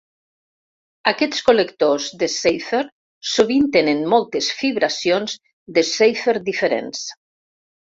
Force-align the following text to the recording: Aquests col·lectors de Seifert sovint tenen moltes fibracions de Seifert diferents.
Aquests 1.11 1.43
col·lectors 1.49 2.07
de 2.23 2.29
Seifert 2.37 2.89
sovint 3.33 3.69
tenen 3.77 4.03
moltes 4.15 4.49
fibracions 4.63 5.39
de 5.79 5.87
Seifert 5.93 6.51
diferents. 6.51 7.07